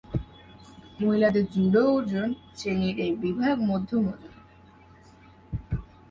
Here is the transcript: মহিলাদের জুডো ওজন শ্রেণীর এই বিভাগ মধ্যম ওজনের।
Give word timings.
মহিলাদের 0.99 1.45
জুডো 1.53 1.83
ওজন 1.95 2.29
শ্রেণীর 2.57 2.97
এই 3.05 3.13
বিভাগ 3.23 3.55
মধ্যম 3.69 4.03
ওজনের। 4.11 4.35